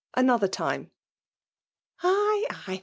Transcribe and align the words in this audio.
'^ 0.15 0.19
Another 0.19 0.47
time.'' 0.47 0.89
Ay, 2.01 2.47
ay 2.65 2.79